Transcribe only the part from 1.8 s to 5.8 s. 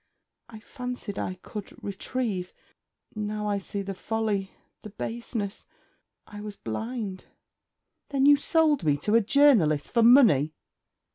retrieve... Now I see the folly, the baseness.